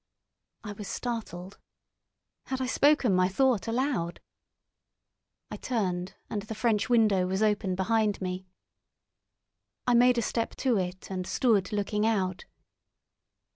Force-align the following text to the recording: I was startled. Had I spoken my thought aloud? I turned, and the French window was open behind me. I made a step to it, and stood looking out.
I 0.63 0.71
was 0.73 0.87
startled. 0.87 1.59
Had 2.47 2.59
I 2.59 2.65
spoken 2.65 3.13
my 3.13 3.29
thought 3.29 3.67
aloud? 3.67 4.19
I 5.51 5.57
turned, 5.57 6.15
and 6.27 6.41
the 6.41 6.55
French 6.55 6.89
window 6.89 7.27
was 7.27 7.43
open 7.43 7.75
behind 7.75 8.19
me. 8.19 8.47
I 9.85 9.93
made 9.93 10.17
a 10.17 10.23
step 10.23 10.55
to 10.55 10.75
it, 10.79 11.11
and 11.11 11.27
stood 11.27 11.71
looking 11.71 12.07
out. 12.07 12.45